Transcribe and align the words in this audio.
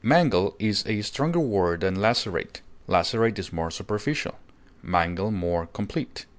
Mangle 0.03 0.55
is 0.57 0.83
a 0.87 1.03
stronger 1.03 1.39
word 1.39 1.81
than 1.81 1.93
lacerate; 2.01 2.61
lacerate 2.87 3.37
is 3.37 3.53
more 3.53 3.69
superficial, 3.69 4.33
mangle 4.81 5.29
more 5.29 5.67
complete. 5.67 6.25